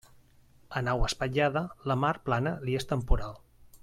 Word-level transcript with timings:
A 0.79 0.81
nau 0.87 0.95
espatllada, 1.09 1.63
la 1.91 1.97
mar 2.05 2.13
plana 2.29 2.55
li 2.67 2.79
és 2.81 2.89
temporal. 2.95 3.37